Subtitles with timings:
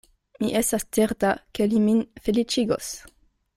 [0.43, 2.91] Mi estas certa, ke li min feliĉigos.